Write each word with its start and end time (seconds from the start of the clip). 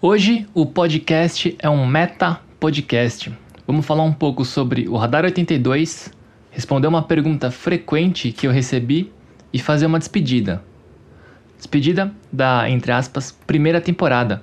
Hoje 0.00 0.46
o 0.52 0.66
podcast 0.66 1.56
é 1.58 1.70
um 1.70 1.86
meta 1.86 2.38
podcast. 2.60 3.32
Vamos 3.66 3.86
falar 3.86 4.02
um 4.02 4.12
pouco 4.12 4.44
sobre 4.44 4.86
o 4.86 4.94
Radar 4.94 5.24
82, 5.24 6.12
responder 6.50 6.86
uma 6.86 7.02
pergunta 7.02 7.50
frequente 7.50 8.30
que 8.30 8.46
eu 8.46 8.52
recebi 8.52 9.10
e 9.50 9.58
fazer 9.58 9.86
uma 9.86 9.98
despedida. 9.98 10.62
Despedida 11.56 12.12
da, 12.30 12.68
entre 12.68 12.92
aspas, 12.92 13.32
primeira 13.46 13.80
temporada. 13.80 14.42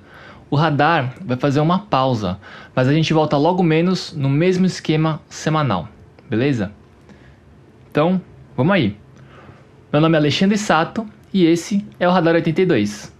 O 0.50 0.56
Radar 0.56 1.14
vai 1.24 1.36
fazer 1.36 1.60
uma 1.60 1.78
pausa, 1.78 2.36
mas 2.74 2.88
a 2.88 2.92
gente 2.92 3.14
volta 3.14 3.36
logo 3.36 3.62
menos 3.62 4.12
no 4.12 4.28
mesmo 4.28 4.66
esquema 4.66 5.20
semanal, 5.28 5.88
beleza? 6.28 6.72
Então, 7.92 8.20
vamos 8.56 8.74
aí. 8.74 8.96
Meu 9.92 10.00
nome 10.00 10.16
é 10.16 10.18
Alexandre 10.18 10.58
Sato 10.58 11.06
e 11.32 11.46
esse 11.46 11.86
é 12.00 12.08
o 12.08 12.10
Radar 12.10 12.34
82. 12.34 13.14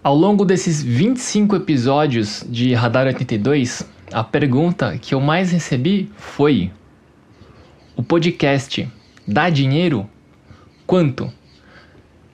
Ao 0.00 0.14
longo 0.14 0.44
desses 0.44 0.80
25 0.80 1.56
episódios 1.56 2.46
de 2.48 2.72
Radar 2.72 3.08
82, 3.08 3.82
a 4.12 4.22
pergunta 4.22 4.96
que 4.96 5.12
eu 5.12 5.20
mais 5.20 5.50
recebi 5.50 6.08
foi: 6.16 6.70
O 7.96 8.02
podcast 8.02 8.88
dá 9.26 9.50
dinheiro? 9.50 10.08
Quanto? 10.86 11.32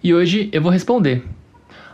E 0.02 0.12
hoje 0.12 0.50
eu 0.52 0.60
vou 0.60 0.70
responder. 0.70 1.24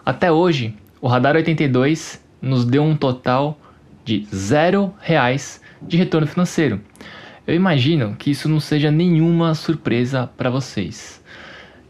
Até 0.04 0.32
hoje, 0.32 0.74
o 1.00 1.06
Radar 1.06 1.36
82 1.36 2.20
nos 2.42 2.64
deu 2.64 2.82
um 2.82 2.96
total 2.96 3.56
de 4.04 4.26
zero 4.34 4.92
reais 5.00 5.60
de 5.80 5.96
retorno 5.96 6.26
financeiro. 6.26 6.80
Eu 7.46 7.54
imagino 7.54 8.16
que 8.16 8.32
isso 8.32 8.48
não 8.48 8.58
seja 8.58 8.90
nenhuma 8.90 9.54
surpresa 9.54 10.28
para 10.36 10.50
vocês. 10.50 11.22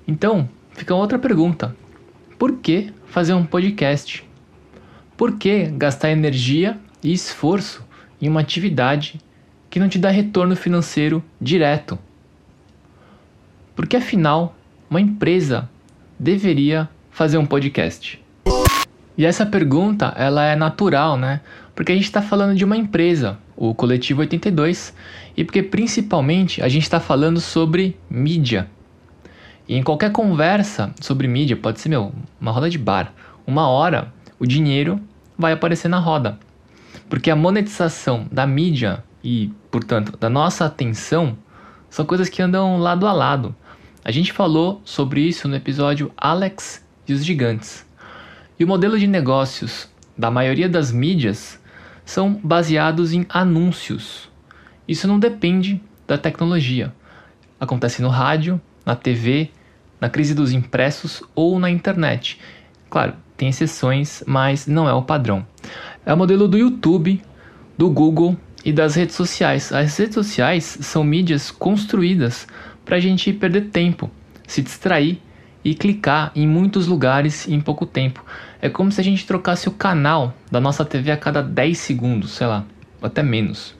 Então, 0.06 0.46
fica 0.74 0.94
outra 0.94 1.18
pergunta: 1.18 1.74
por 2.40 2.52
que 2.52 2.90
fazer 3.04 3.34
um 3.34 3.44
podcast? 3.44 4.26
Por 5.14 5.36
que 5.36 5.66
gastar 5.66 6.10
energia 6.10 6.78
e 7.04 7.12
esforço 7.12 7.86
em 8.18 8.30
uma 8.30 8.40
atividade 8.40 9.20
que 9.68 9.78
não 9.78 9.90
te 9.90 9.98
dá 9.98 10.08
retorno 10.08 10.56
financeiro 10.56 11.22
direto? 11.38 11.98
Porque 13.76 13.94
afinal, 13.94 14.56
uma 14.88 15.02
empresa 15.02 15.68
deveria 16.18 16.88
fazer 17.10 17.36
um 17.36 17.44
podcast? 17.44 18.18
E 19.18 19.26
essa 19.26 19.44
pergunta, 19.44 20.14
ela 20.16 20.46
é 20.46 20.56
natural, 20.56 21.18
né? 21.18 21.42
Porque 21.74 21.92
a 21.92 21.94
gente 21.94 22.04
está 22.04 22.22
falando 22.22 22.56
de 22.56 22.64
uma 22.64 22.78
empresa, 22.78 23.36
o 23.54 23.74
Coletivo 23.74 24.22
82, 24.22 24.94
e 25.36 25.44
porque 25.44 25.62
principalmente 25.62 26.62
a 26.62 26.68
gente 26.68 26.84
está 26.84 27.00
falando 27.00 27.38
sobre 27.38 27.98
mídia. 28.08 28.66
E 29.70 29.76
em 29.76 29.84
qualquer 29.84 30.10
conversa 30.10 30.92
sobre 31.00 31.28
mídia, 31.28 31.56
pode 31.56 31.78
ser 31.78 31.88
meu, 31.88 32.12
uma 32.40 32.50
roda 32.50 32.68
de 32.68 32.76
bar, 32.76 33.14
uma 33.46 33.68
hora 33.68 34.12
o 34.36 34.44
dinheiro 34.44 35.00
vai 35.38 35.52
aparecer 35.52 35.86
na 35.86 36.00
roda. 36.00 36.40
Porque 37.08 37.30
a 37.30 37.36
monetização 37.36 38.26
da 38.32 38.44
mídia 38.48 39.04
e, 39.22 39.52
portanto, 39.70 40.16
da 40.18 40.28
nossa 40.28 40.64
atenção 40.64 41.38
são 41.88 42.04
coisas 42.04 42.28
que 42.28 42.42
andam 42.42 42.78
lado 42.78 43.06
a 43.06 43.12
lado. 43.12 43.54
A 44.04 44.10
gente 44.10 44.32
falou 44.32 44.82
sobre 44.84 45.20
isso 45.20 45.46
no 45.46 45.54
episódio 45.54 46.10
Alex 46.16 46.84
e 47.06 47.12
os 47.12 47.24
Gigantes. 47.24 47.86
E 48.58 48.64
o 48.64 48.66
modelo 48.66 48.98
de 48.98 49.06
negócios 49.06 49.88
da 50.18 50.32
maioria 50.32 50.68
das 50.68 50.90
mídias 50.90 51.60
são 52.04 52.34
baseados 52.42 53.12
em 53.12 53.24
anúncios. 53.28 54.28
Isso 54.88 55.06
não 55.06 55.20
depende 55.20 55.80
da 56.08 56.18
tecnologia. 56.18 56.92
Acontece 57.60 58.02
no 58.02 58.08
rádio, 58.08 58.60
na 58.84 58.96
TV, 58.96 59.52
na 60.00 60.08
crise 60.08 60.34
dos 60.34 60.52
impressos 60.52 61.22
ou 61.34 61.58
na 61.58 61.70
internet. 61.70 62.38
Claro, 62.88 63.14
tem 63.36 63.48
exceções, 63.48 64.22
mas 64.26 64.66
não 64.66 64.88
é 64.88 64.92
o 64.92 65.02
padrão. 65.02 65.46
É 66.04 66.12
o 66.12 66.16
modelo 66.16 66.48
do 66.48 66.58
YouTube, 66.58 67.22
do 67.76 67.88
Google 67.88 68.36
e 68.64 68.72
das 68.72 68.94
redes 68.94 69.14
sociais. 69.14 69.72
As 69.72 69.96
redes 69.96 70.14
sociais 70.14 70.78
são 70.80 71.04
mídias 71.04 71.50
construídas 71.50 72.46
para 72.84 72.96
a 72.96 73.00
gente 73.00 73.32
perder 73.32 73.68
tempo, 73.70 74.10
se 74.46 74.62
distrair 74.62 75.20
e 75.64 75.74
clicar 75.74 76.32
em 76.34 76.46
muitos 76.46 76.86
lugares 76.86 77.46
em 77.48 77.60
pouco 77.60 77.86
tempo. 77.86 78.24
É 78.60 78.68
como 78.68 78.90
se 78.90 79.00
a 79.00 79.04
gente 79.04 79.26
trocasse 79.26 79.68
o 79.68 79.72
canal 79.72 80.34
da 80.50 80.60
nossa 80.60 80.84
TV 80.84 81.10
a 81.10 81.16
cada 81.16 81.42
10 81.42 81.78
segundos, 81.78 82.32
sei 82.32 82.46
lá, 82.46 82.64
até 83.00 83.22
menos. 83.22 83.74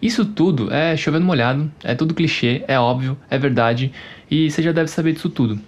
Isso 0.00 0.24
tudo 0.24 0.72
é 0.72 0.96
chovendo 0.96 1.24
molhado, 1.24 1.70
é 1.82 1.94
tudo 1.94 2.14
clichê, 2.14 2.64
é 2.68 2.78
óbvio, 2.78 3.16
é 3.30 3.38
verdade 3.38 3.92
e 4.30 4.50
você 4.50 4.62
já 4.62 4.72
deve 4.72 4.88
saber 4.88 5.12
disso 5.12 5.28
tudo. 5.28 5.58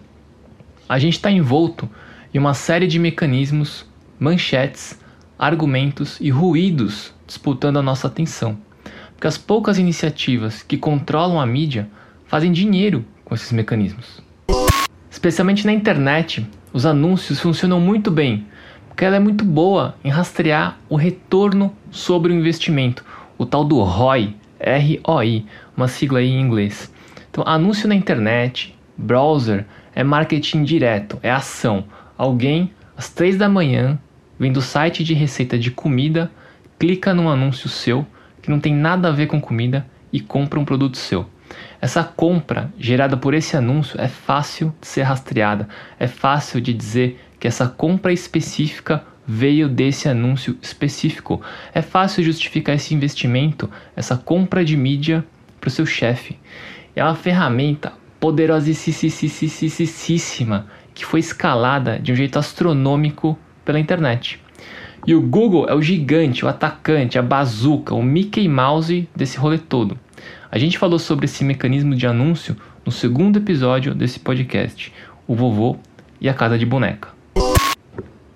A 0.89 0.99
gente 0.99 1.15
está 1.15 1.31
envolto 1.31 1.89
em 2.33 2.39
uma 2.39 2.55
série 2.55 2.87
de 2.87 2.99
mecanismos, 2.99 3.85
manchetes, 4.19 4.99
argumentos 5.39 6.19
e 6.21 6.31
ruídos 6.31 7.15
disputando 7.27 7.79
a 7.79 7.83
nossa 7.83 8.07
atenção. 8.07 8.59
Porque 9.13 9.27
as 9.27 9.39
poucas 9.39 9.79
iniciativas 9.79 10.63
que 10.63 10.77
controlam 10.77 11.41
a 11.41 11.47
mídia 11.47 11.89
fazem 12.27 12.51
dinheiro 12.51 13.05
com 13.25 13.35
esses 13.35 13.53
mecanismos. 13.53 14.23
Especialmente 15.11 15.67
na 15.67 15.73
internet, 15.73 16.47
os 16.73 16.87
anúncios 16.87 17.41
funcionam 17.41 17.81
muito 17.81 18.11
bem, 18.11 18.47
porque 18.89 19.05
ela 19.05 19.17
é 19.17 19.21
muito 19.21 19.45
boa 19.45 19.95
em 20.05 20.09
rastrear 20.09 20.79
o 20.89 20.97
retorno 20.97 21.75
sobre 21.91 22.33
o 22.33 22.37
investimento, 22.37 23.05
o 23.37 23.45
tal 23.45 23.65
do 23.65 23.81
ROI, 23.83 24.37
R-O-I, 24.59 25.47
uma 25.77 25.89
sigla 25.89 26.19
aí 26.19 26.29
em 26.29 26.41
inglês. 26.41 26.93
Então, 27.39 27.53
anúncio 27.53 27.87
na 27.87 27.95
internet, 27.95 28.77
browser, 28.97 29.65
é 29.95 30.03
marketing 30.03 30.65
direto, 30.65 31.21
é 31.23 31.31
ação. 31.31 31.85
Alguém, 32.17 32.73
às 32.97 33.11
3 33.11 33.37
da 33.37 33.49
manhã, 33.49 33.97
vem 34.37 34.51
do 34.51 34.61
site 34.61 35.05
de 35.05 35.15
receita 35.15 35.57
de 35.57 35.71
comida, 35.71 36.33
clica 36.81 37.15
num 37.15 37.29
anúncio 37.29 37.69
seu 37.69 38.05
que 38.43 38.51
não 38.51 38.59
tem 38.59 38.75
nada 38.75 39.07
a 39.07 39.13
ver 39.13 39.29
com 39.29 39.41
comida 39.41 39.87
e 40.13 40.19
compra 40.19 40.59
um 40.59 40.65
produto 40.65 40.97
seu. 40.97 41.31
Essa 41.81 42.03
compra 42.03 42.73
gerada 42.77 43.17
por 43.17 43.35
esse 43.35 43.57
anúncio 43.57 44.01
é 44.01 44.09
fácil 44.09 44.75
de 44.81 44.89
ser 44.89 45.03
rastreada, 45.03 45.69
é 45.97 46.09
fácil 46.09 46.61
de 46.61 46.75
dizer 46.75 47.21
que 47.39 47.47
essa 47.47 47.69
compra 47.69 48.13
específica 48.13 49.05
veio 49.25 49.69
desse 49.69 50.09
anúncio 50.09 50.59
específico. 50.61 51.41
É 51.73 51.83
fácil 51.83 52.25
justificar 52.25 52.75
esse 52.75 52.97
investimento, 52.97 53.71
essa 53.95 54.17
compra 54.17 54.65
de 54.65 54.77
mídia 54.77 55.25
para 55.61 55.69
o 55.69 55.71
seu 55.71 55.87
chefe. 55.87 56.37
É 56.99 57.05
uma 57.05 57.15
ferramenta 57.15 57.93
poderosíssima 58.19 60.67
que 60.93 61.05
foi 61.05 61.21
escalada 61.21 61.97
de 61.97 62.11
um 62.11 62.17
jeito 62.17 62.41
astronômico 62.41 63.39
pela 63.65 63.79
internet. 63.79 64.43
E 65.07 65.15
o 65.15 65.21
Google 65.21 65.69
é 65.69 65.75
o 65.75 65.81
gigante, 65.81 66.45
o 66.45 66.49
atacante, 66.49 67.17
a 67.17 67.23
bazuca, 67.23 67.95
o 67.95 68.03
Mickey 68.03 68.49
Mouse 68.49 69.09
desse 69.15 69.39
rolê 69.39 69.59
todo. 69.59 69.97
A 70.51 70.59
gente 70.59 70.77
falou 70.77 70.99
sobre 70.99 71.27
esse 71.27 71.45
mecanismo 71.45 71.95
de 71.95 72.05
anúncio 72.05 72.57
no 72.85 72.91
segundo 72.91 73.37
episódio 73.37 73.95
desse 73.95 74.19
podcast, 74.19 74.93
o 75.25 75.37
vovô 75.37 75.77
e 76.21 76.29
a 76.29 76.35
casa 76.35 76.59
de 76.59 76.67
boneca. 76.67 77.11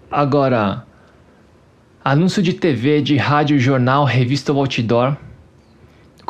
Agora, 0.08 0.86
anúncio 2.04 2.40
de 2.40 2.52
TV, 2.52 3.02
de 3.02 3.16
rádio, 3.16 3.58
jornal, 3.58 4.04
revista 4.04 4.52
ou 4.52 4.60
outdoor. 4.60 5.16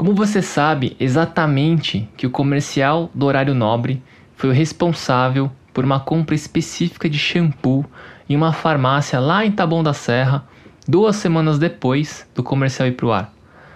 Como 0.03 0.17
você 0.17 0.43
sabe 0.43 0.97
exatamente 0.99 2.09
que 2.17 2.27
o 2.27 2.31
comercial 2.31 3.09
do 3.15 3.25
horário 3.25 3.55
nobre 3.55 4.03
foi 4.35 4.51
o 4.51 4.53
responsável 4.53 5.49
por 5.73 5.85
uma 5.85 6.01
compra 6.01 6.35
específica 6.35 7.09
de 7.09 7.17
shampoo 7.17 7.87
em 8.29 8.35
uma 8.35 8.53
farmácia 8.53 9.21
lá 9.21 9.47
em 9.47 9.53
Taboão 9.53 9.81
da 9.81 9.93
Serra, 9.93 10.45
duas 10.89 11.15
semanas 11.15 11.57
depois 11.57 12.29
do 12.35 12.43
comercial 12.43 12.89
ir 12.89 12.97
para 12.97 13.07
o 13.07 13.13
ar? 13.13 13.33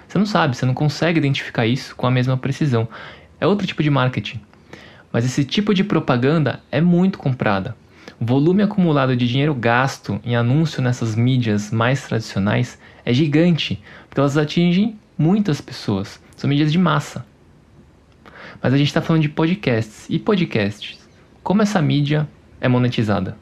Você 0.08 0.18
não 0.18 0.26
sabe, 0.26 0.56
você 0.56 0.66
não 0.66 0.74
consegue 0.74 1.20
identificar 1.20 1.64
isso 1.64 1.94
com 1.94 2.08
a 2.08 2.10
mesma 2.10 2.36
precisão. 2.36 2.88
É 3.40 3.46
outro 3.46 3.64
tipo 3.64 3.84
de 3.84 3.88
marketing. 3.88 4.40
Mas 5.12 5.24
esse 5.24 5.44
tipo 5.44 5.72
de 5.72 5.84
propaganda 5.84 6.58
é 6.72 6.80
muito 6.80 7.20
comprada. 7.20 7.76
O 8.18 8.26
volume 8.26 8.64
acumulado 8.64 9.14
de 9.14 9.28
dinheiro 9.28 9.54
gasto 9.54 10.20
em 10.24 10.34
anúncio 10.34 10.82
nessas 10.82 11.14
mídias 11.14 11.70
mais 11.70 12.02
tradicionais 12.02 12.80
é 13.04 13.12
gigante, 13.12 13.80
porque 14.08 14.18
elas 14.18 14.36
atingem 14.36 14.98
muitas 15.18 15.60
pessoas. 15.60 16.20
São 16.36 16.48
mídias 16.48 16.70
de 16.70 16.78
massa. 16.78 17.24
Mas 18.62 18.72
a 18.72 18.76
gente 18.76 18.88
está 18.88 19.00
falando 19.00 19.22
de 19.22 19.28
podcasts. 19.28 20.06
E 20.08 20.18
podcasts? 20.18 20.98
Como 21.42 21.62
essa 21.62 21.80
mídia 21.80 22.28
é 22.60 22.68
monetizada? 22.68 23.36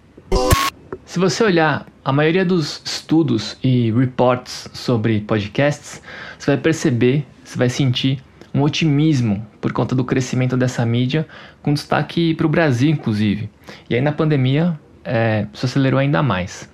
Se 1.05 1.19
você 1.19 1.45
olhar 1.45 1.87
a 2.05 2.13
maioria 2.13 2.45
dos 2.45 2.83
estudos 2.85 3.57
e 3.63 3.91
reports 3.93 4.69
sobre 4.73 5.21
podcasts, 5.21 6.03
você 6.39 6.53
vai 6.53 6.61
perceber, 6.61 7.27
você 7.45 7.57
vai 7.57 7.69
sentir 7.69 8.23
um 8.53 8.63
otimismo 8.63 9.45
por 9.61 9.73
conta 9.73 9.95
do 9.95 10.05
crescimento 10.05 10.57
dessa 10.57 10.85
mídia, 10.87 11.27
com 11.63 11.75
destaque 11.75 12.35
para 12.35 12.47
o 12.47 12.49
Brasil, 12.49 12.91
inclusive. 12.91 13.51
E 13.89 13.95
aí 13.95 14.01
na 14.01 14.13
pandemia 14.13 14.79
é, 15.05 15.47
isso 15.53 15.67
acelerou 15.67 15.99
ainda 15.99 16.23
mais. 16.23 16.69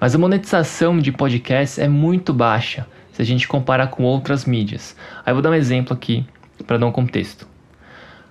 Mas 0.00 0.14
a 0.14 0.18
monetização 0.18 0.98
de 0.98 1.12
podcasts 1.12 1.78
é 1.78 1.88
muito 1.88 2.32
baixa 2.32 2.86
se 3.18 3.22
a 3.22 3.24
gente 3.24 3.48
comparar 3.48 3.88
com 3.88 4.04
outras 4.04 4.44
mídias. 4.44 4.96
Aí 5.26 5.32
vou 5.32 5.42
dar 5.42 5.50
um 5.50 5.54
exemplo 5.54 5.92
aqui 5.92 6.24
para 6.64 6.78
dar 6.78 6.86
um 6.86 6.92
contexto. 6.92 7.48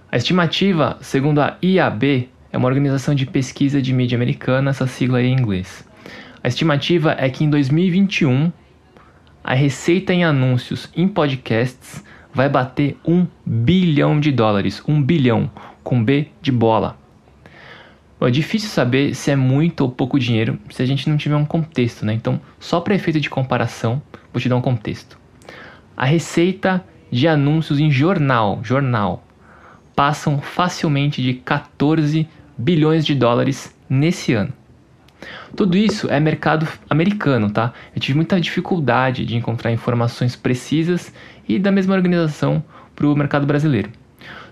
A 0.10 0.16
estimativa, 0.16 0.98
segundo 1.02 1.42
a 1.42 1.58
IAB, 1.62 2.30
é 2.54 2.58
uma 2.58 2.70
organização 2.70 3.14
de 3.14 3.26
pesquisa 3.26 3.82
de 3.82 3.92
mídia 3.92 4.16
americana, 4.16 4.70
essa 4.70 4.88
sigla 4.88 5.18
aí 5.18 5.26
em 5.26 5.34
inglês. 5.34 5.86
A 6.42 6.48
estimativa 6.48 7.14
é 7.20 7.30
que 7.30 7.44
em 7.44 7.50
2021 7.50 8.50
a 9.44 9.54
receita 9.54 10.14
em 10.14 10.24
anúncios 10.24 10.90
em 10.96 11.06
podcasts 11.06 12.02
vai 12.34 12.48
bater 12.48 12.98
um 13.06 13.28
bilhão 13.46 14.22
de 14.22 14.32
dólares. 14.32 14.82
Um 14.88 15.04
bilhão, 15.04 15.52
com 15.84 16.02
B 16.02 16.30
de 16.42 16.52
bola. 16.54 16.98
É 18.22 18.32
difícil 18.32 18.70
saber 18.70 19.14
se 19.14 19.32
é 19.32 19.36
muito 19.36 19.82
ou 19.82 19.92
pouco 19.92 20.18
dinheiro 20.18 20.58
se 20.70 20.82
a 20.82 20.86
gente 20.86 21.10
não 21.10 21.18
tiver 21.18 21.36
um 21.36 21.46
contexto, 21.46 22.06
né? 22.06 22.14
Então, 22.14 22.40
só 22.58 22.80
para 22.80 22.96
efeito 22.96 23.20
de 23.20 23.30
comparação, 23.30 24.02
vou 24.38 24.42
te 24.42 24.50
dar 24.50 24.56
um 24.56 24.62
contexto. 24.62 25.18
A 25.96 26.06
receita 26.06 26.86
de 27.12 27.28
anúncios 27.28 27.80
em 27.80 27.90
jornal, 27.90 28.60
jornal, 28.64 29.26
passam 29.96 30.40
facilmente 30.40 31.22
de 31.24 31.34
14 31.34 32.28
bilhões 32.56 33.04
de 33.04 33.16
dólares 33.16 33.76
nesse 33.90 34.34
ano. 34.34 34.54
Tudo 35.56 35.76
isso 35.76 36.08
é 36.12 36.20
mercado 36.20 36.68
americano, 36.88 37.50
tá? 37.50 37.74
Eu 37.96 38.00
tive 38.00 38.16
muita 38.16 38.40
dificuldade 38.40 39.26
de 39.26 39.36
encontrar 39.36 39.72
informações 39.72 40.36
precisas 40.36 41.12
e 41.50 41.58
da 41.58 41.72
mesma 41.72 41.96
organização 41.96 42.64
para 42.96 43.08
o 43.08 43.16
mercado 43.16 43.48
brasileiro. 43.48 43.90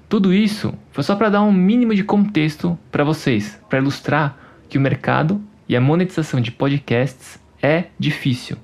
Tudo 0.10 0.34
isso 0.34 0.74
foi 0.92 1.04
só 1.04 1.16
para 1.16 1.30
dar 1.30 1.44
um 1.44 1.52
mínimo 1.52 1.94
de 1.94 2.04
contexto 2.04 2.78
para 2.92 3.04
vocês, 3.04 3.62
para 3.70 3.78
ilustrar 3.78 4.36
que 4.68 4.80
o 4.80 4.82
mercado 4.82 5.40
e 5.70 5.76
a 5.76 5.82
monetização 5.82 6.42
de 6.42 6.52
podcasts 6.52 7.40
é 7.62 7.86
difícil. 8.00 8.58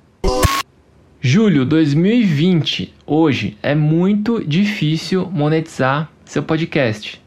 Julho 1.23 1.65
2020, 1.65 2.95
hoje, 3.05 3.55
é 3.61 3.75
muito 3.75 4.43
difícil 4.43 5.29
monetizar 5.31 6.09
seu 6.25 6.41
podcast. 6.41 7.21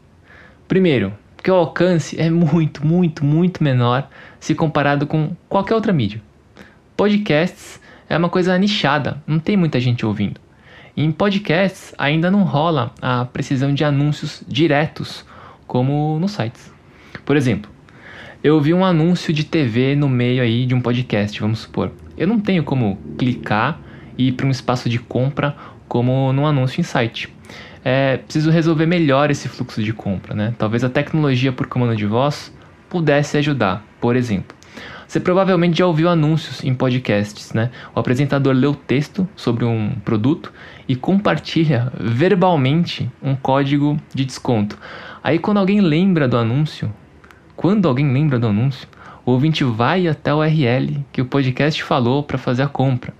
Primeiro, 0.67 1.13
porque 1.37 1.49
o 1.49 1.55
alcance 1.55 2.19
é 2.19 2.29
muito, 2.29 2.85
muito, 2.85 3.23
muito 3.23 3.63
menor 3.63 4.09
se 4.37 4.53
comparado 4.53 5.07
com 5.07 5.33
qualquer 5.47 5.75
outra 5.75 5.93
mídia. 5.93 6.21
Podcasts 6.97 7.79
é 8.09 8.17
uma 8.17 8.27
coisa 8.27 8.57
nichada, 8.57 9.23
não 9.25 9.39
tem 9.39 9.55
muita 9.55 9.79
gente 9.79 10.05
ouvindo. 10.05 10.41
E 10.93 11.01
em 11.01 11.09
podcasts 11.09 11.95
ainda 11.97 12.29
não 12.29 12.43
rola 12.43 12.93
a 13.01 13.23
precisão 13.23 13.73
de 13.73 13.85
anúncios 13.85 14.43
diretos, 14.45 15.25
como 15.65 16.19
nos 16.19 16.33
sites. 16.33 16.69
Por 17.23 17.37
exemplo, 17.37 17.71
eu 18.43 18.59
vi 18.59 18.73
um 18.73 18.83
anúncio 18.83 19.31
de 19.31 19.45
TV 19.45 19.95
no 19.95 20.09
meio 20.09 20.43
aí 20.43 20.65
de 20.65 20.75
um 20.75 20.81
podcast, 20.81 21.39
vamos 21.39 21.59
supor. 21.59 21.93
Eu 22.17 22.27
não 22.27 22.41
tenho 22.41 22.61
como 22.61 22.97
clicar 23.17 23.84
e 24.17 24.31
para 24.31 24.45
um 24.45 24.51
espaço 24.51 24.89
de 24.89 24.99
compra 24.99 25.55
como 25.87 26.31
no 26.33 26.45
anúncio 26.45 26.81
em 26.81 26.83
site. 26.83 27.33
É, 27.83 28.17
preciso 28.17 28.49
resolver 28.49 28.85
melhor 28.85 29.29
esse 29.29 29.47
fluxo 29.47 29.83
de 29.83 29.93
compra, 29.93 30.33
né? 30.33 30.55
Talvez 30.57 30.83
a 30.83 30.89
tecnologia 30.89 31.51
por 31.51 31.67
comando 31.67 31.95
de 31.95 32.05
voz 32.05 32.51
pudesse 32.89 33.37
ajudar, 33.37 33.85
por 34.01 34.15
exemplo. 34.15 34.55
Você 35.07 35.19
provavelmente 35.19 35.77
já 35.77 35.85
ouviu 35.85 36.09
anúncios 36.09 36.63
em 36.63 36.73
podcasts, 36.73 37.53
né? 37.53 37.69
O 37.93 37.99
apresentador 37.99 38.53
lê 38.53 38.65
o 38.65 38.73
texto 38.73 39.27
sobre 39.35 39.63
um 39.63 39.91
produto 40.03 40.51
e 40.87 40.95
compartilha 40.95 41.91
verbalmente 41.99 43.09
um 43.21 43.35
código 43.35 43.97
de 44.13 44.25
desconto. 44.25 44.77
Aí 45.23 45.37
quando 45.37 45.57
alguém 45.57 45.79
lembra 45.79 46.27
do 46.27 46.37
anúncio, 46.37 46.91
quando 47.55 47.87
alguém 47.87 48.11
lembra 48.11 48.39
do 48.39 48.47
anúncio, 48.47 48.87
o 49.25 49.31
ouvinte 49.31 49.63
vai 49.63 50.07
até 50.07 50.33
o 50.33 50.39
URL 50.39 51.05
que 51.11 51.21
o 51.21 51.25
podcast 51.25 51.81
falou 51.83 52.23
para 52.23 52.37
fazer 52.37 52.63
a 52.63 52.67
compra. 52.67 53.13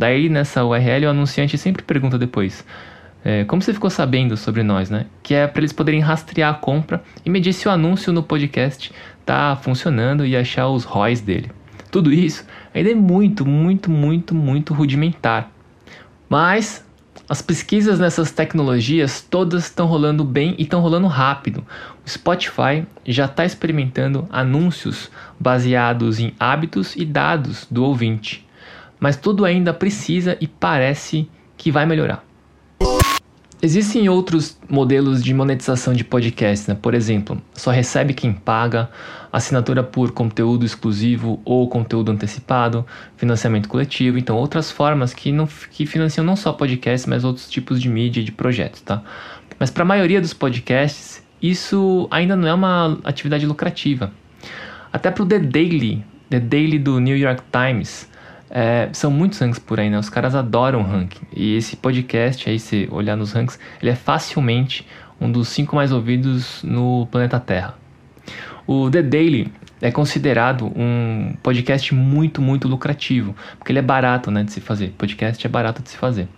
Daí 0.00 0.30
nessa 0.30 0.64
URL 0.64 1.04
o 1.04 1.10
anunciante 1.10 1.58
sempre 1.58 1.82
pergunta 1.82 2.16
depois: 2.16 2.64
é, 3.22 3.44
como 3.44 3.60
você 3.60 3.74
ficou 3.74 3.90
sabendo 3.90 4.34
sobre 4.34 4.62
nós, 4.62 4.88
né? 4.88 5.04
Que 5.22 5.34
é 5.34 5.46
para 5.46 5.60
eles 5.60 5.74
poderem 5.74 6.00
rastrear 6.00 6.52
a 6.52 6.54
compra 6.54 7.04
e 7.22 7.28
medir 7.28 7.52
se 7.52 7.68
o 7.68 7.70
anúncio 7.70 8.10
no 8.10 8.22
podcast 8.22 8.90
tá 9.26 9.58
funcionando 9.60 10.24
e 10.24 10.34
achar 10.34 10.68
os 10.68 10.84
ROIs 10.84 11.20
dele. 11.20 11.52
Tudo 11.90 12.10
isso 12.10 12.46
ainda 12.74 12.90
é 12.90 12.94
muito, 12.94 13.44
muito, 13.44 13.90
muito, 13.90 14.34
muito 14.34 14.72
rudimentar. 14.72 15.52
Mas 16.30 16.82
as 17.28 17.42
pesquisas 17.42 17.98
nessas 17.98 18.30
tecnologias 18.30 19.20
todas 19.20 19.64
estão 19.64 19.86
rolando 19.86 20.24
bem 20.24 20.54
e 20.56 20.62
estão 20.62 20.80
rolando 20.80 21.08
rápido. 21.08 21.62
O 22.06 22.08
Spotify 22.08 22.86
já 23.04 23.26
está 23.26 23.44
experimentando 23.44 24.26
anúncios 24.32 25.10
baseados 25.38 26.18
em 26.18 26.32
hábitos 26.40 26.96
e 26.96 27.04
dados 27.04 27.66
do 27.70 27.84
ouvinte. 27.84 28.48
Mas 29.00 29.16
tudo 29.16 29.44
ainda 29.44 29.72
precisa 29.72 30.36
e 30.40 30.46
parece 30.46 31.28
que 31.56 31.72
vai 31.72 31.86
melhorar. 31.86 32.24
Existem 33.62 34.08
outros 34.08 34.58
modelos 34.70 35.22
de 35.22 35.34
monetização 35.34 35.92
de 35.92 36.02
podcast, 36.02 36.70
né? 36.70 36.78
Por 36.80 36.94
exemplo, 36.94 37.42
só 37.52 37.70
recebe 37.70 38.14
quem 38.14 38.32
paga, 38.32 38.88
assinatura 39.30 39.82
por 39.82 40.12
conteúdo 40.12 40.64
exclusivo 40.64 41.42
ou 41.44 41.68
conteúdo 41.68 42.10
antecipado, 42.10 42.86
financiamento 43.18 43.68
coletivo, 43.68 44.16
então 44.16 44.36
outras 44.36 44.70
formas 44.70 45.12
que, 45.12 45.30
não, 45.30 45.46
que 45.70 45.84
financiam 45.84 46.24
não 46.24 46.36
só 46.36 46.54
podcasts, 46.54 47.06
mas 47.06 47.22
outros 47.22 47.50
tipos 47.50 47.82
de 47.82 47.90
mídia 47.90 48.22
e 48.22 48.24
de 48.24 48.32
projetos, 48.32 48.80
tá? 48.80 49.02
Mas 49.58 49.70
para 49.70 49.82
a 49.82 49.86
maioria 49.86 50.22
dos 50.22 50.32
podcasts, 50.32 51.22
isso 51.42 52.08
ainda 52.10 52.34
não 52.34 52.48
é 52.48 52.54
uma 52.54 52.98
atividade 53.04 53.44
lucrativa. 53.44 54.10
Até 54.90 55.10
para 55.10 55.22
o 55.22 55.26
The 55.26 55.38
Daily, 55.38 56.02
The 56.30 56.40
Daily 56.40 56.78
do 56.78 56.98
New 56.98 57.16
York 57.16 57.42
Times, 57.52 58.09
é, 58.50 58.88
são 58.92 59.10
muitos 59.10 59.38
rankings 59.38 59.60
por 59.60 59.78
aí, 59.78 59.88
né? 59.88 59.98
Os 59.98 60.10
caras 60.10 60.34
adoram 60.34 60.82
ranking. 60.82 61.24
E 61.34 61.56
esse 61.56 61.76
podcast 61.76 62.50
aí, 62.50 62.58
se 62.58 62.88
olhar 62.90 63.16
nos 63.16 63.32
rankings, 63.32 63.58
ele 63.80 63.90
é 63.90 63.94
facilmente 63.94 64.86
um 65.20 65.30
dos 65.30 65.48
cinco 65.48 65.76
mais 65.76 65.92
ouvidos 65.92 66.62
no 66.64 67.06
planeta 67.10 67.38
Terra. 67.38 67.74
O 68.66 68.90
The 68.90 69.02
Daily 69.02 69.52
é 69.80 69.90
considerado 69.90 70.66
um 70.76 71.34
podcast 71.42 71.94
muito, 71.94 72.42
muito 72.42 72.68
lucrativo, 72.68 73.34
porque 73.58 73.72
ele 73.72 73.78
é 73.78 73.82
barato 73.82 74.30
né, 74.30 74.42
de 74.42 74.52
se 74.52 74.60
fazer. 74.60 74.94
Podcast 74.98 75.46
é 75.46 75.50
barato 75.50 75.82
de 75.82 75.90
se 75.90 75.96
fazer. 75.96 76.28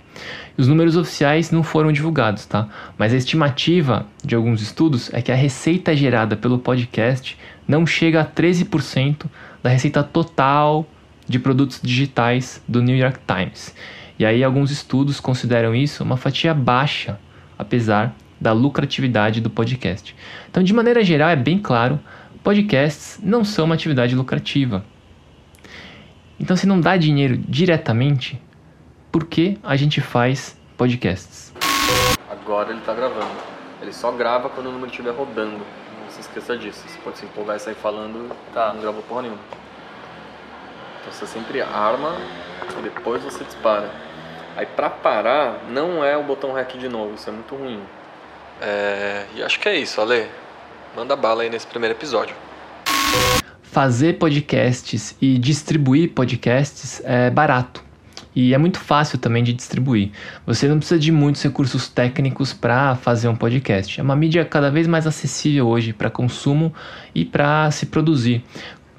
Os 0.56 0.68
números 0.68 0.96
oficiais 0.96 1.50
não 1.50 1.62
foram 1.62 1.90
divulgados, 1.90 2.44
tá? 2.44 2.68
Mas 2.98 3.14
a 3.14 3.16
estimativa 3.16 4.06
de 4.22 4.34
alguns 4.34 4.60
estudos 4.60 5.12
é 5.12 5.22
que 5.22 5.32
a 5.32 5.34
receita 5.34 5.96
gerada 5.96 6.36
pelo 6.36 6.58
podcast 6.58 7.38
não 7.66 7.86
chega 7.86 8.20
a 8.20 8.24
13% 8.24 9.24
da 9.62 9.70
receita 9.70 10.02
total 10.02 10.86
de 11.32 11.38
produtos 11.38 11.80
digitais 11.82 12.62
do 12.68 12.82
New 12.82 12.96
York 12.96 13.18
Times. 13.26 13.74
E 14.18 14.24
aí 14.24 14.44
alguns 14.44 14.70
estudos 14.70 15.18
consideram 15.18 15.74
isso 15.74 16.04
uma 16.04 16.18
fatia 16.18 16.52
baixa, 16.52 17.18
apesar 17.58 18.14
da 18.38 18.52
lucratividade 18.52 19.40
do 19.40 19.48
podcast. 19.48 20.14
Então, 20.50 20.62
de 20.62 20.74
maneira 20.74 21.02
geral, 21.02 21.30
é 21.30 21.36
bem 21.36 21.58
claro, 21.58 21.98
podcasts 22.42 23.18
não 23.22 23.44
são 23.44 23.64
uma 23.64 23.74
atividade 23.74 24.14
lucrativa. 24.14 24.84
Então, 26.38 26.56
se 26.56 26.66
não 26.66 26.80
dá 26.80 26.96
dinheiro 26.96 27.36
diretamente, 27.36 28.40
por 29.10 29.24
que 29.24 29.58
a 29.62 29.74
gente 29.74 30.00
faz 30.00 30.60
podcasts? 30.76 31.54
Agora 32.30 32.70
ele 32.70 32.80
está 32.80 32.92
gravando. 32.92 33.30
Ele 33.80 33.92
só 33.92 34.12
grava 34.12 34.50
quando 34.50 34.66
o 34.66 34.72
número 34.72 34.90
estiver 34.90 35.12
rodando. 35.12 35.58
Não 35.58 36.10
se 36.10 36.20
esqueça 36.20 36.58
disso. 36.58 36.84
Você 36.86 36.98
pode 36.98 37.18
se 37.18 37.24
empolgar 37.24 37.56
e 37.56 37.60
sair 37.60 37.74
falando, 37.74 38.30
tá. 38.52 38.72
não 38.74 38.82
gravou 38.82 39.02
porra 39.02 39.22
nenhuma. 39.22 39.61
Então 41.02 41.12
você 41.12 41.26
sempre 41.26 41.60
arma 41.60 42.16
e 42.78 42.82
depois 42.82 43.22
você 43.22 43.42
dispara. 43.42 43.90
Aí 44.56 44.66
pra 44.66 44.88
parar, 44.88 45.64
não 45.68 46.04
é 46.04 46.16
o 46.16 46.22
botão 46.22 46.52
REC 46.52 46.78
de 46.78 46.88
novo, 46.88 47.14
isso 47.14 47.28
é 47.28 47.32
muito 47.32 47.56
ruim. 47.56 47.80
É, 48.60 49.24
e 49.34 49.42
acho 49.42 49.58
que 49.58 49.68
é 49.68 49.76
isso, 49.76 50.00
Ale. 50.00 50.28
Manda 50.94 51.16
bala 51.16 51.42
aí 51.42 51.50
nesse 51.50 51.66
primeiro 51.66 51.96
episódio. 51.96 52.36
Fazer 53.62 54.18
podcasts 54.18 55.16
e 55.20 55.38
distribuir 55.38 56.12
podcasts 56.12 57.02
é 57.04 57.30
barato. 57.30 57.82
E 58.34 58.54
é 58.54 58.58
muito 58.58 58.78
fácil 58.78 59.18
também 59.18 59.42
de 59.42 59.52
distribuir. 59.52 60.10
Você 60.46 60.68
não 60.68 60.78
precisa 60.78 61.00
de 61.00 61.10
muitos 61.10 61.42
recursos 61.42 61.88
técnicos 61.88 62.52
para 62.52 62.94
fazer 62.94 63.28
um 63.28 63.36
podcast. 63.36 63.98
É 63.98 64.02
uma 64.02 64.16
mídia 64.16 64.44
cada 64.44 64.70
vez 64.70 64.86
mais 64.86 65.06
acessível 65.06 65.66
hoje 65.66 65.92
para 65.92 66.08
consumo 66.08 66.72
e 67.14 67.24
para 67.24 67.70
se 67.70 67.86
produzir 67.86 68.44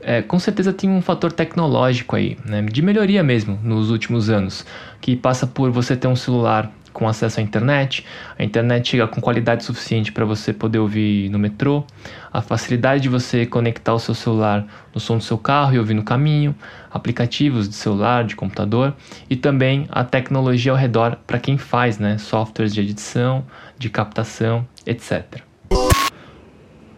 é, 0.06 0.22
com 0.22 0.40
certeza 0.40 0.74
tem 0.74 0.90
um 0.90 1.02
fator 1.02 1.32
tecnológico 1.32 2.16
aí, 2.16 2.38
né, 2.46 2.62
de 2.62 2.82
melhoria 2.82 3.24
mesmo 3.24 3.60
nos 3.64 3.90
últimos 3.90 4.30
anos, 4.30 4.66
que 5.02 5.16
passa 5.16 5.48
por 5.48 5.72
você 5.72 5.96
ter 5.96 6.08
um 6.08 6.16
celular 6.16 6.72
com 6.94 7.08
acesso 7.08 7.40
à 7.40 7.44
internet, 7.44 8.06
a 8.38 8.44
internet 8.44 8.90
chega 8.90 9.08
com 9.08 9.20
qualidade 9.20 9.64
suficiente 9.64 10.12
para 10.12 10.24
você 10.24 10.54
poder 10.54 10.78
ouvir 10.78 11.28
no 11.30 11.40
metrô, 11.40 11.84
a 12.32 12.42
facilidade 12.42 13.02
de 13.02 13.10
você 13.10 13.46
conectar 13.46 13.94
o 13.94 14.00
seu 14.00 14.14
celular 14.14 14.66
no 14.94 15.00
som 15.00 15.18
do 15.18 15.24
seu 15.24 15.38
carro 15.38 15.74
e 15.74 15.80
ouvir 15.80 15.96
no 15.96 16.04
caminho, 16.04 16.56
aplicativos 16.92 17.68
de 17.68 17.76
celular, 17.76 18.24
de 18.24 18.36
computador 18.36 18.94
e 19.30 19.36
também 19.36 19.88
a 19.90 20.04
tecnologia 20.04 20.72
ao 20.72 20.78
redor 20.78 21.18
para 21.26 21.40
quem 21.40 21.58
faz, 21.58 21.98
né, 21.98 22.18
softwares 22.20 22.74
de 22.74 22.82
edição, 22.82 23.44
de 23.78 23.90
captação, 23.90 24.66
etc. 24.86 25.42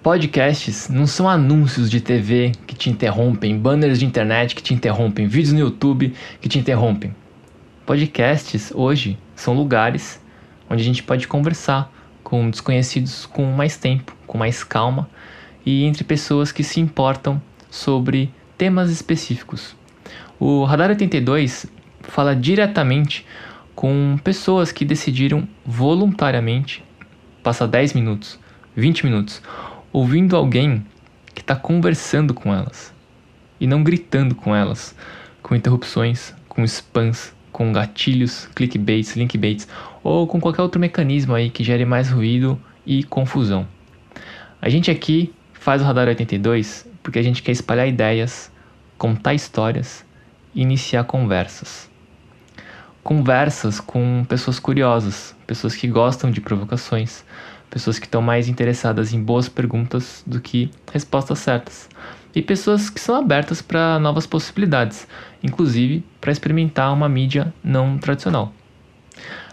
Podcasts 0.06 0.88
não 0.88 1.08
são 1.08 1.28
anúncios 1.28 1.90
de 1.90 2.00
TV 2.00 2.52
que 2.68 2.76
te 2.76 2.92
interrompem, 2.92 3.58
banners 3.58 3.98
de 3.98 4.06
internet 4.06 4.54
que 4.54 4.62
te 4.62 4.72
interrompem, 4.72 5.26
vídeos 5.26 5.52
no 5.52 5.62
YouTube 5.62 6.14
que 6.40 6.48
te 6.48 6.60
interrompem. 6.60 7.16
Podcasts 7.88 8.72
hoje 8.76 9.18
são 9.36 9.56
lugares 9.56 10.24
onde 10.70 10.84
a 10.84 10.86
gente 10.86 11.02
pode 11.02 11.28
conversar 11.28 11.92
com 12.24 12.52
desconhecidos 12.52 13.26
com 13.26 13.46
mais 13.46 13.78
tempo, 13.78 14.16
com 14.28 14.38
mais 14.38 14.64
calma 14.64 15.10
e 15.66 15.86
entre 15.86 16.04
pessoas 16.04 16.52
que 16.52 16.64
se 16.64 16.80
importam 16.80 17.42
sobre 17.68 18.32
temas 18.60 18.92
específicos. 18.92 19.76
O 20.40 20.66
Radar 20.66 20.92
82 20.92 21.66
fala 22.02 22.36
diretamente 22.36 23.26
com 23.74 24.20
pessoas 24.24 24.72
que 24.72 24.86
decidiram 24.86 25.48
voluntariamente 25.66 26.84
passar 27.42 27.66
10 27.66 27.94
minutos, 27.94 28.40
20 28.76 29.04
minutos, 29.04 29.42
ouvindo 29.96 30.36
alguém 30.36 30.86
que 31.34 31.40
está 31.40 31.56
conversando 31.56 32.34
com 32.34 32.54
elas 32.54 32.94
e 33.62 33.66
não 33.66 33.82
gritando 33.82 34.36
com 34.36 34.54
elas, 34.54 34.94
com 35.42 35.56
interrupções, 35.56 36.36
com 36.50 36.66
spams, 36.66 37.34
com 37.50 37.72
gatilhos, 37.72 38.46
clickbaits, 38.54 39.16
linkbaits 39.16 39.70
ou 40.04 40.28
com 40.28 40.42
qualquer 40.42 40.64
outro 40.64 40.82
mecanismo 40.82 41.34
aí 41.34 41.50
que 41.50 41.64
gere 41.64 41.86
mais 41.86 42.10
ruído 42.10 42.62
e 42.86 43.06
confusão. 43.06 43.66
A 44.62 44.68
gente 44.68 44.92
aqui 44.92 45.34
faz 45.54 45.82
o 45.82 45.86
Radar 45.86 46.10
82 46.10 46.86
porque 47.02 47.18
a 47.18 47.24
gente 47.24 47.42
quer 47.42 47.54
espalhar 47.54 47.88
ideias, 47.88 48.52
contar 48.98 49.34
histórias 49.34 50.06
e 50.54 50.62
iniciar 50.62 51.06
conversas. 51.06 51.90
Conversas 53.02 53.80
com 53.80 54.26
pessoas 54.28 54.60
curiosas, 54.60 55.34
pessoas 55.48 55.74
que 55.74 55.88
gostam 55.88 56.32
de 56.32 56.42
provocações, 56.42 57.24
pessoas 57.76 58.00
que 58.00 58.06
estão 58.06 58.22
mais 58.22 58.48
interessadas 58.48 59.12
em 59.12 59.22
boas 59.22 59.50
perguntas 59.50 60.24
do 60.26 60.40
que 60.40 60.72
respostas 60.94 61.40
certas, 61.40 61.90
e 62.34 62.42
pessoas 62.42 62.90
que 62.90 63.02
são 63.02 63.18
abertas 63.18 63.62
para 63.62 64.00
novas 64.00 64.26
possibilidades, 64.26 65.06
inclusive 65.44 66.02
para 66.22 66.32
experimentar 66.32 66.94
uma 66.94 67.10
mídia 67.10 67.54
não 67.62 67.98
tradicional. 67.98 68.54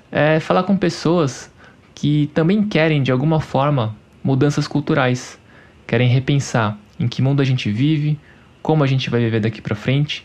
É 0.09 0.39
falar 0.39 0.63
com 0.63 0.77
pessoas 0.77 1.51
que 1.97 2.31
também 2.33 2.63
querem 2.63 3.03
de 3.03 3.11
alguma 3.11 3.41
forma 3.41 3.97
mudanças 4.23 4.69
culturais, 4.69 5.37
querem 5.85 6.09
repensar 6.09 6.79
em 7.01 7.09
que 7.09 7.21
mundo 7.21 7.43
a 7.43 7.45
gente 7.45 7.73
vive, 7.73 8.21
como 8.63 8.85
a 8.85 8.87
gente 8.87 9.11
vai 9.11 9.19
viver 9.19 9.41
daqui 9.41 9.61
para 9.61 9.75
frente 9.75 10.25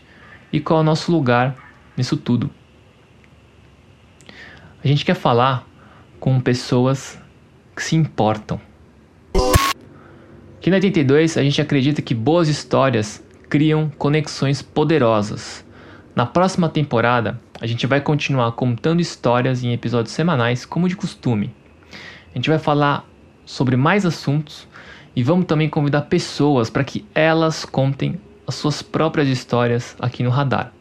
e 0.52 0.60
qual 0.60 0.78
é 0.78 0.82
o 0.82 0.86
nosso 0.86 1.10
lugar 1.10 1.56
nisso 1.96 2.16
tudo. 2.16 2.48
A 4.84 4.86
gente 4.86 5.04
quer 5.04 5.14
falar 5.14 5.66
com 6.20 6.38
pessoas 6.38 7.18
que 7.78 7.84
se 7.84 7.94
importam. 7.94 8.60
Aqui 10.56 10.68
na 10.68 10.76
82 10.78 11.36
a 11.36 11.42
gente 11.44 11.62
acredita 11.62 12.02
que 12.02 12.12
boas 12.12 12.48
histórias 12.48 13.22
criam 13.48 13.88
conexões 13.96 14.60
poderosas. 14.60 15.64
Na 16.12 16.26
próxima 16.26 16.68
temporada 16.68 17.40
a 17.60 17.68
gente 17.68 17.86
vai 17.86 18.00
continuar 18.00 18.50
contando 18.52 19.00
histórias 19.00 19.62
em 19.62 19.72
episódios 19.72 20.12
semanais, 20.12 20.66
como 20.66 20.88
de 20.88 20.96
costume. 20.96 21.54
A 22.32 22.36
gente 22.36 22.50
vai 22.50 22.58
falar 22.58 23.06
sobre 23.46 23.76
mais 23.76 24.04
assuntos 24.04 24.66
e 25.14 25.22
vamos 25.22 25.46
também 25.46 25.68
convidar 25.68 26.02
pessoas 26.02 26.68
para 26.68 26.82
que 26.82 27.06
elas 27.14 27.64
contem 27.64 28.20
as 28.44 28.56
suas 28.56 28.82
próprias 28.82 29.28
histórias 29.28 29.94
aqui 30.00 30.24
no 30.24 30.30
Radar. 30.30 30.72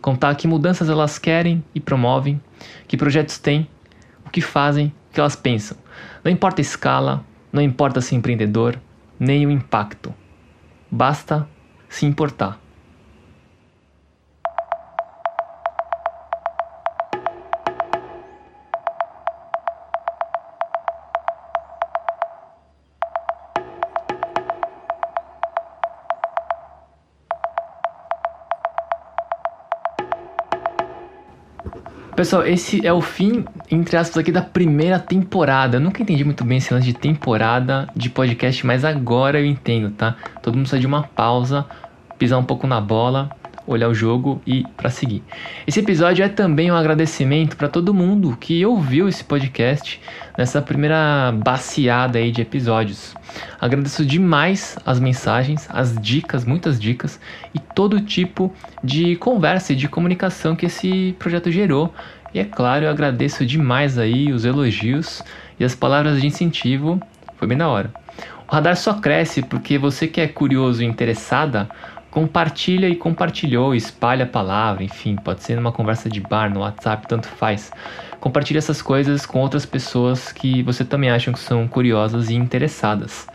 Contar 0.00 0.34
que 0.34 0.48
mudanças 0.48 0.88
elas 0.90 1.16
querem 1.16 1.62
e 1.72 1.78
promovem, 1.78 2.40
que 2.88 2.96
projetos 2.96 3.38
têm, 3.38 3.68
o 4.26 4.30
que 4.30 4.40
fazem, 4.40 4.92
o 5.10 5.14
que 5.14 5.20
elas 5.20 5.36
pensam. 5.36 5.83
Não 6.22 6.30
importa 6.30 6.60
a 6.60 6.62
escala, 6.62 7.24
não 7.52 7.62
importa 7.62 8.00
se 8.00 8.14
empreendedor, 8.14 8.78
nem 9.18 9.46
o 9.46 9.50
impacto. 9.50 10.14
Basta 10.90 11.48
se 11.88 12.06
importar. 12.06 12.58
Pessoal, 32.16 32.46
esse 32.46 32.86
é 32.86 32.92
o 32.92 33.00
fim, 33.00 33.44
entre 33.68 33.96
aspas, 33.96 34.18
aqui 34.18 34.30
da 34.30 34.40
primeira 34.40 35.00
temporada. 35.00 35.78
Eu 35.78 35.80
nunca 35.80 36.00
entendi 36.00 36.24
muito 36.24 36.44
bem 36.44 36.58
esse 36.58 36.72
lance 36.72 36.86
de 36.86 36.94
temporada 36.94 37.88
de 37.96 38.08
podcast, 38.08 38.64
mas 38.64 38.84
agora 38.84 39.40
eu 39.40 39.44
entendo, 39.44 39.90
tá? 39.90 40.16
Todo 40.40 40.54
mundo 40.54 40.62
precisa 40.62 40.80
de 40.80 40.86
uma 40.86 41.02
pausa, 41.02 41.66
pisar 42.16 42.38
um 42.38 42.44
pouco 42.44 42.68
na 42.68 42.80
bola 42.80 43.30
olhar 43.66 43.88
o 43.88 43.94
jogo 43.94 44.40
e 44.46 44.64
para 44.76 44.90
seguir. 44.90 45.22
Esse 45.66 45.80
episódio 45.80 46.24
é 46.24 46.28
também 46.28 46.70
um 46.70 46.76
agradecimento 46.76 47.56
para 47.56 47.68
todo 47.68 47.94
mundo 47.94 48.36
que 48.38 48.64
ouviu 48.64 49.08
esse 49.08 49.24
podcast 49.24 50.00
nessa 50.36 50.60
primeira 50.60 51.32
baciada 51.32 52.18
aí 52.18 52.30
de 52.30 52.42
episódios. 52.42 53.14
Agradeço 53.60 54.04
demais 54.04 54.76
as 54.84 55.00
mensagens, 55.00 55.66
as 55.70 55.96
dicas, 56.00 56.44
muitas 56.44 56.78
dicas 56.78 57.18
e 57.54 57.58
todo 57.58 58.00
tipo 58.00 58.52
de 58.82 59.16
conversa 59.16 59.72
e 59.72 59.76
de 59.76 59.88
comunicação 59.88 60.54
que 60.54 60.66
esse 60.66 61.14
projeto 61.18 61.50
gerou. 61.50 61.92
E 62.32 62.38
é 62.40 62.44
claro, 62.44 62.84
eu 62.84 62.90
agradeço 62.90 63.46
demais 63.46 63.96
aí 63.96 64.32
os 64.32 64.44
elogios 64.44 65.22
e 65.58 65.64
as 65.64 65.74
palavras 65.74 66.20
de 66.20 66.26
incentivo. 66.26 67.00
Foi 67.36 67.46
bem 67.46 67.56
da 67.56 67.68
hora. 67.68 67.92
O 68.48 68.52
radar 68.54 68.76
só 68.76 68.94
cresce 68.94 69.42
porque 69.42 69.78
você 69.78 70.06
que 70.06 70.20
é 70.20 70.28
curioso 70.28 70.82
e 70.82 70.86
interessada 70.86 71.68
compartilha 72.14 72.88
e 72.88 72.94
compartilhou, 72.94 73.74
espalha 73.74 74.22
a 74.22 74.28
palavra, 74.28 74.84
enfim, 74.84 75.16
pode 75.16 75.42
ser 75.42 75.56
numa 75.56 75.72
conversa 75.72 76.08
de 76.08 76.20
bar, 76.20 76.48
no 76.48 76.60
WhatsApp, 76.60 77.08
tanto 77.08 77.26
faz. 77.26 77.72
Compartilhe 78.20 78.56
essas 78.56 78.80
coisas 78.80 79.26
com 79.26 79.40
outras 79.40 79.66
pessoas 79.66 80.30
que 80.30 80.62
você 80.62 80.84
também 80.84 81.10
acham 81.10 81.34
que 81.34 81.40
são 81.40 81.66
curiosas 81.66 82.30
e 82.30 82.34
interessadas. 82.34 83.26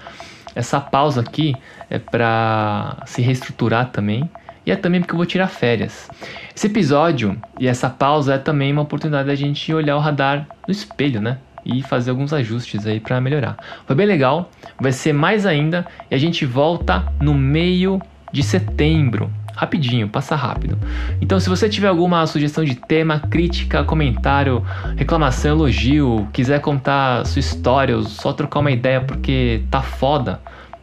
Essa 0.55 0.79
pausa 0.79 1.19
aqui 1.19 1.57
é 1.89 1.99
para 1.99 3.03
se 3.05 3.21
reestruturar 3.21 3.91
também 3.91 4.29
e 4.65 4.71
é 4.71 4.77
também 4.77 5.01
porque 5.01 5.13
eu 5.13 5.17
vou 5.17 5.25
tirar 5.25 5.47
férias. 5.47 6.09
Esse 6.55 6.67
episódio 6.67 7.37
e 7.59 7.67
essa 7.67 7.89
pausa 7.89 8.35
é 8.35 8.37
também 8.37 8.71
uma 8.71 8.83
oportunidade 8.83 9.27
da 9.27 9.35
gente 9.35 9.73
olhar 9.73 9.97
o 9.97 9.99
radar 9.99 10.47
no 10.65 10.71
espelho, 10.71 11.19
né? 11.19 11.37
E 11.65 11.83
fazer 11.83 12.11
alguns 12.11 12.31
ajustes 12.31 12.87
aí 12.87 13.01
para 13.01 13.19
melhorar. 13.19 13.57
Foi 13.85 13.93
bem 13.93 14.05
legal, 14.05 14.49
vai 14.79 14.93
ser 14.93 15.11
mais 15.11 15.45
ainda 15.45 15.85
e 16.09 16.15
a 16.15 16.17
gente 16.17 16.45
volta 16.45 17.03
no 17.19 17.33
meio 17.33 18.01
de 18.31 18.43
setembro. 18.43 19.29
Rapidinho, 19.55 20.07
passa 20.07 20.37
rápido. 20.37 20.77
Então, 21.19 21.37
se 21.37 21.49
você 21.49 21.67
tiver 21.67 21.89
alguma 21.89 22.25
sugestão 22.25 22.63
de 22.63 22.75
tema, 22.75 23.19
crítica, 23.19 23.83
comentário, 23.83 24.63
reclamação, 24.95 25.51
elogio, 25.51 26.27
quiser 26.31 26.61
contar 26.61 27.25
sua 27.25 27.41
história 27.41 27.97
ou 27.97 28.03
só 28.03 28.31
trocar 28.31 28.61
uma 28.61 28.71
ideia 28.71 29.01
porque 29.01 29.63
tá 29.69 29.81
foda, 29.81 30.39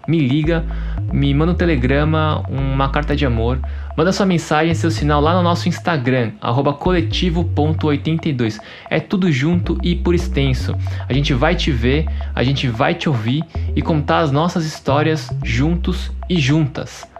me 0.06 0.18
liga, 0.18 0.64
me 1.12 1.32
manda 1.34 1.52
um 1.52 1.54
telegrama, 1.54 2.44
uma 2.48 2.90
carta 2.90 3.16
de 3.16 3.24
amor, 3.26 3.58
manda 3.96 4.12
sua 4.12 4.26
mensagem, 4.26 4.74
seu 4.74 4.90
sinal 4.90 5.20
lá 5.20 5.34
no 5.34 5.42
nosso 5.42 5.68
Instagram, 5.68 6.32
coletivo.82. 6.78 8.60
É 8.90 9.00
tudo 9.00 9.32
junto 9.32 9.78
e 9.82 9.96
por 9.96 10.14
extenso. 10.14 10.76
A 11.08 11.12
gente 11.12 11.32
vai 11.34 11.54
te 11.54 11.70
ver, 11.72 12.06
a 12.34 12.44
gente 12.44 12.68
vai 12.68 12.94
te 12.94 13.08
ouvir 13.08 13.42
e 13.74 13.80
contar 13.82 14.18
as 14.18 14.30
nossas 14.30 14.64
histórias 14.66 15.30
juntos 15.42 16.12
e 16.28 16.38
juntas. 16.38 17.15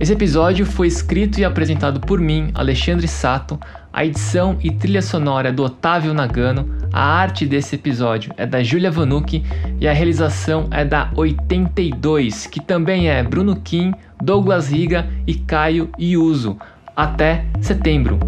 Esse 0.00 0.12
episódio 0.12 0.64
foi 0.64 0.86
escrito 0.86 1.40
e 1.40 1.44
apresentado 1.44 2.00
por 2.00 2.20
mim, 2.20 2.50
Alexandre 2.54 3.08
Sato. 3.08 3.58
A 3.92 4.04
edição 4.04 4.56
e 4.62 4.70
trilha 4.70 5.02
sonora 5.02 5.48
é 5.48 5.52
do 5.52 5.64
Otávio 5.64 6.14
Nagano. 6.14 6.68
A 6.92 7.02
arte 7.02 7.44
desse 7.44 7.74
episódio 7.74 8.32
é 8.36 8.46
da 8.46 8.62
Julia 8.62 8.90
Vanucci 8.90 9.42
e 9.80 9.88
a 9.88 9.92
realização 9.92 10.68
é 10.70 10.84
da 10.84 11.10
82, 11.16 12.46
que 12.46 12.60
também 12.60 13.10
é 13.10 13.22
Bruno 13.24 13.56
Kim, 13.56 13.92
Douglas 14.22 14.70
Riga 14.70 15.08
e 15.26 15.34
Caio 15.34 15.90
Iuso. 15.98 16.56
Até 16.94 17.44
setembro. 17.60 18.18